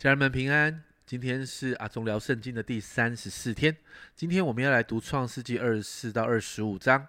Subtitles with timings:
[0.00, 3.76] 家人们平安，今天是阿忠聊圣经的第三十四天。
[4.16, 7.06] 今天我们要来读创世纪二十四到二十五章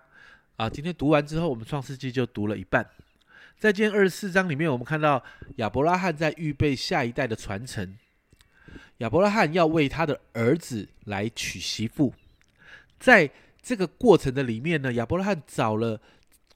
[0.58, 0.70] 啊。
[0.70, 2.86] 今天读完之后，我们创世纪就读了一半。
[3.58, 5.24] 在今天二十四章里面，我们看到
[5.56, 7.98] 亚伯拉罕在预备下一代的传承。
[8.98, 12.14] 亚伯拉罕要为他的儿子来娶媳妇，
[13.00, 13.32] 在
[13.62, 16.02] 这个过程的里面呢，亚伯拉罕找了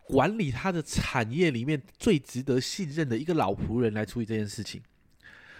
[0.03, 4.81] 管理他的产业里面最值得信任的一个老仆人来处理这件事情。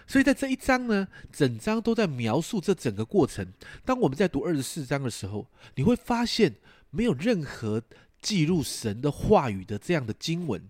[0.06, 3.52] 所以在这一章呢，整章都在描述这整个过程。
[3.84, 6.54] 当我们在读二十四章的时候，你会发现
[6.90, 7.82] 没有任何
[8.22, 10.68] 记录神的话语的这样的经文，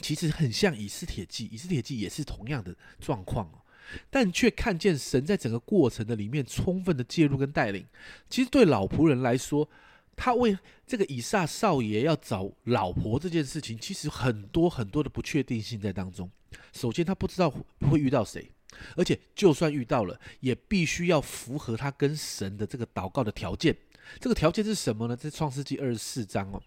[0.00, 1.48] 其实很像以斯帖记。
[1.52, 3.62] 以斯帖记也是同样的状况哦，
[4.10, 7.86] 但却看见神在整个过程的里面充分的介入跟带领。
[8.28, 9.68] 其实对老仆人来说，
[10.16, 16.30] 他为这个以撒少爷要找老婆这件事情，其实很多很多的不确定性在当中。
[16.72, 17.50] 首先，他不知道
[17.90, 18.50] 会遇到谁，
[18.96, 23.76] 而且就算遇到了，也必须要符合他跟神的这个祷告的条件。
[24.18, 25.16] 这个条件是什么呢？
[25.16, 26.62] 在创世纪二十四章哦，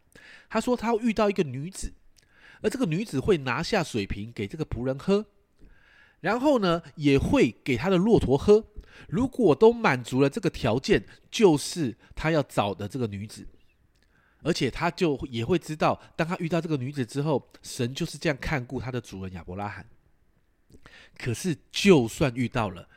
[0.49, 1.94] 他说他遇到一个女子，
[2.61, 5.25] 而这个女子会拿下水瓶给这个仆人喝，
[6.22, 8.66] 然后呢，也会给他的骆驼喝。
[9.09, 13.45] 如果都满足了这个条件，就是他要找的这个女子。
[14.44, 19.85] 而且他就也会知道，当他遇到这个女子之后，神就是这样看顾他的主人亚伯拉罕。
[21.17, 22.89] 可是，就算遇到了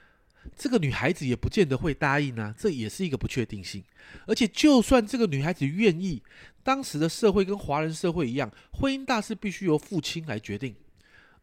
[0.56, 3.84] 这个女孩子，也不见得会答应啊，这也是一个不确定性。
[4.26, 6.22] 而且，就算这个女孩子愿意，
[6.62, 10.74] 当时的社会跟华人社会一样，婚姻大事必须由父亲来决定，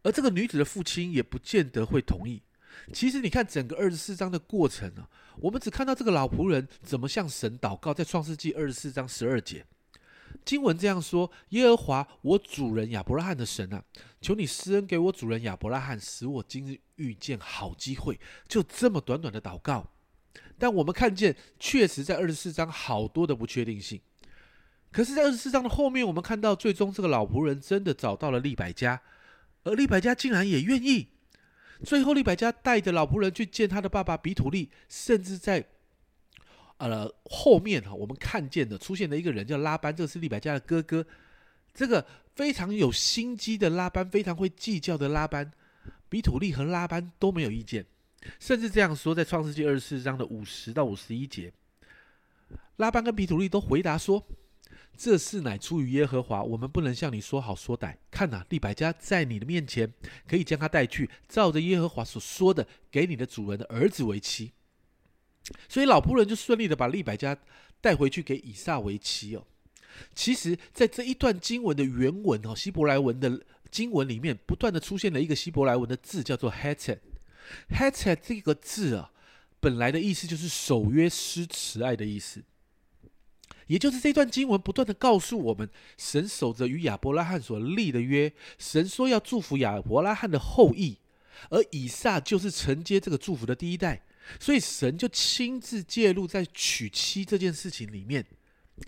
[0.01, 2.41] 而这个女子的父亲也不见得会同意。
[2.91, 5.07] 其实，你看整个二十四章的过程呢，
[5.37, 9.63] 我们只看到这个老仆人怎么向神祷告，在创世纪二十四章十二节。
[10.45, 13.83] 经文这样说：“耶和华，我主人亚伯拉罕的神啊，
[14.21, 19.89] 求你施恩给我主人亚伯拉罕，使我今日遇见好机会。”就这么短短的祷告，
[20.57, 23.99] 但我们看见，确实在二十四章好多的不确定性。
[24.91, 29.01] 可是，在二十四章的后面，我们看到，最终这个老仆人真的找到了利百加，
[29.63, 31.07] 而利百加竟然也愿意。
[31.83, 35.65] 最后，利百加带着老仆人去见他的爸爸比土利，甚至在。
[36.89, 41.05] 呃，后面哈，我们看见的出现了一个人叫拉班，这个是利百加的哥哥。
[41.73, 42.05] 这个
[42.35, 45.51] 非常有心机的拉班，非常会计较的拉班，
[46.07, 47.85] 比土利和拉班都没有意见，
[48.39, 51.51] 甚至这样说，在创世纪二十四章的五十到五十一节，
[52.75, 54.23] 拉班跟比土利都回答说
[54.95, 57.95] ：“这事乃出于耶和华，我们不能向你说好说歹。
[58.11, 59.91] 看呐，利百加在你的面前，
[60.27, 64.51] 可以将他带去，照着耶和华所说的，给你的主人的儿子为妻。”
[65.67, 67.37] 所以老仆人就顺利的把利百加
[67.81, 69.45] 带回去给以撒为妻哦。
[70.15, 73.39] 其实，在这一段经文的原文哦，希伯来文的
[73.69, 76.97] 经文里面，不断的出现了一个希伯来文的字，叫做 “heter”。
[77.69, 79.11] “heter” 这个字啊，
[79.59, 82.43] 本来的意思就是守约施慈爱的意思。
[83.67, 90.97] 也就是这段经文不断的告诉我们，神守着与亚伯拉罕所立的约，神说要祝福亚伯拉罕的后裔，
[91.49, 94.01] 而以撒就是承接这个祝福的第一代。
[94.39, 98.25] 所以神就亲自介入在娶妻这件事情里面，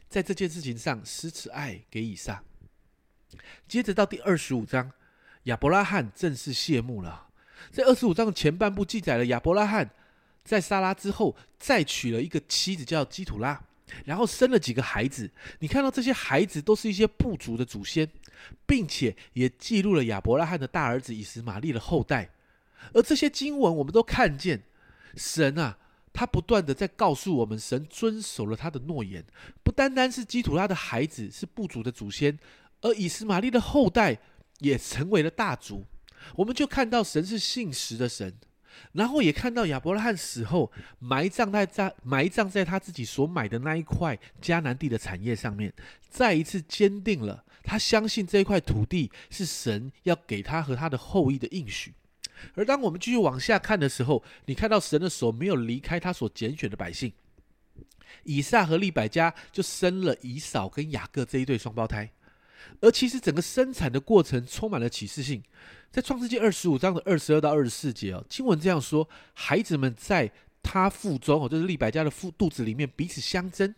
[0.07, 2.41] 在这件事情上施慈爱给以撒。
[3.68, 4.91] 接着到第二十五章，
[5.44, 7.28] 亚伯拉罕正式谢幕了。
[7.72, 9.90] 在二十五章的前半部记载了亚伯拉罕
[10.44, 13.62] 在撒拉之后再娶了一个妻子叫基土拉，
[14.06, 15.29] 然后生了几个孩子。
[15.59, 18.09] 你看到这些孩子都是一些部族的祖先，
[18.66, 22.29] 并且也记录了亚伯拉罕的大儿子以实玛利的后代。
[22.94, 24.63] 而这些经文我们都看见。
[25.15, 25.77] 神啊，
[26.13, 29.25] 他不断的在告诉我们，神遵守了他的诺言，
[29.63, 32.37] 不单单是基土拉的孩子是部族的祖先，
[32.81, 34.17] 而以斯玛利的后代
[34.59, 35.85] 也成为了大族。
[36.35, 38.33] 我们就看到神是信实的神，
[38.93, 45.73] 然后也看到亚伯拉罕死后埋葬在在埋葬在他自己所买的那一块迦南地的产业上面，
[46.09, 51.93] 再一次坚定了他相信这一块土地是神要给他和他的后裔的应许。
[52.53, 57.12] 而当我们继续往下看的时候，你看到神的手没有离开他所拣选的百姓，
[58.24, 62.12] 以撒和利百加就生了以扫跟雅各这一对双胞胎。
[62.81, 65.44] 而其实整个生产的过程充满了启示性，
[65.92, 70.31] 在创世纪二十五章的二十二到二十四节哦，经文这样说：孩子们在
[70.63, 73.74] 他腹中哦，就是利百加的腹肚子里面彼此相争。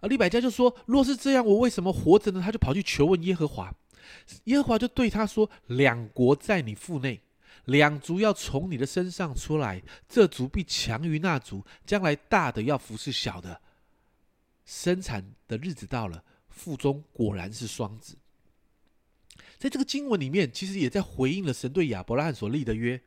[0.00, 2.42] 而利百加就说：若是这样，我为什么活着呢？
[2.44, 3.72] 他就跑去求问耶和华，
[4.44, 7.20] 耶和华就对他说：两国在你腹内。
[7.66, 13.60] 两族要从你的身上出来，这族必强于那族，将来大的要服侍小的。
[14.64, 18.16] 生产的日子到了，腹中果然是双子。
[19.58, 23.00] 在这个经文里面，其实也在回应了神对亚伯拉罕所立的约。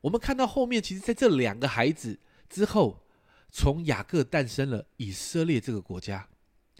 [0.00, 2.18] 我们看到后面，其实在这两个孩子
[2.48, 3.06] 之后，
[3.50, 6.28] 从雅各诞生了以色列这个国家，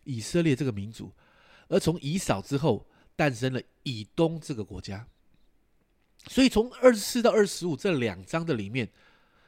[0.05, 1.13] 以色列这个民族，
[1.69, 2.87] 而从以扫之后
[3.17, 5.07] 诞生了以东这个国家。
[6.29, 8.89] 所以从二十四到二十五这两章的里面，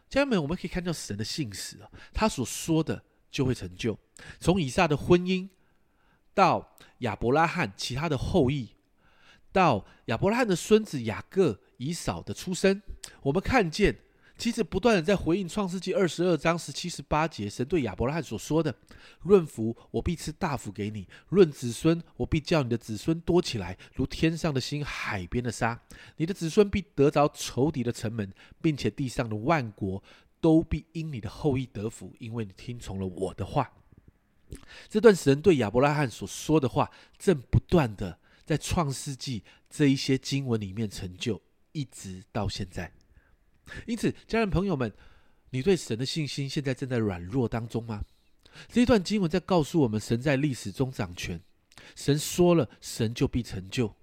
[0.08, 3.98] 家人们我们可以看到神的信使啊，他所说的就会成就。
[4.40, 5.48] 从以撒的婚姻
[6.34, 8.70] 到亚伯拉罕其他的后裔，
[9.52, 11.60] 到亚伯拉罕的孙子雅各。
[11.78, 12.80] 以扫的出生，
[13.22, 13.98] 我们看见，
[14.42, 18.74] 其实不断的在回应创世纪二十二章十七十八节，神对亚伯拉罕所说的
[19.22, 25.80] ：“论福，我必赐大福给你；论子孙，我必叫你的子孙多起来，如天上的星，海边的沙。
[26.16, 30.02] 你的子孙必得着仇敌的城门，并且地上的万国
[30.40, 33.70] 都必因你的后裔得福，因为你听从了我的话。”
[34.90, 41.40] 这段神对亚伯拉罕所说的话，正不断的在创世纪这一些经文里面成就。
[41.74, 42.92] 一直到现在，
[43.86, 44.92] 因此，家人朋友们，
[45.50, 48.04] 你对神的信心现在正在软弱当中吗？
[48.68, 51.40] 这一段经文在告诉我们，神在历史中掌权，
[51.96, 53.94] 神说了，神就必成就。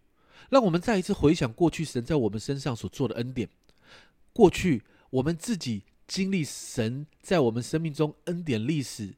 [0.50, 3.48] 让我们再一次回想过去神在我们身上所做的恩典，
[4.34, 9.14] 过去我们自己经历神在我们生命中恩典历史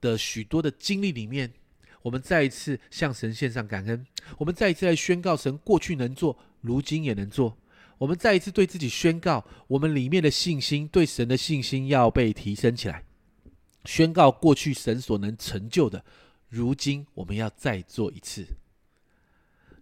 [0.00, 1.52] 的许多的经历里面，
[2.02, 4.04] 我们再一次向神献上感恩，
[4.38, 7.56] 我们再一次来宣告神过去能做，如今也能做。
[8.02, 13.04] 我们再一次对自己宣告，我们里面的信心，对神的信心要被提升起来。
[13.84, 16.04] 宣告过去神所能成就的，
[16.48, 18.44] 如今我们要再做一次。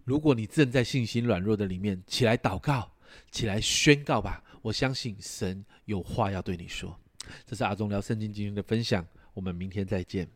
[0.03, 2.91] 如果你正在信心软弱的里面，起来祷告，
[3.31, 4.43] 起来宣告吧。
[4.61, 6.95] 我相信神有话要对你说。
[7.47, 9.03] 这是阿忠聊圣经今天的分享，
[9.33, 10.29] 我们明天再见。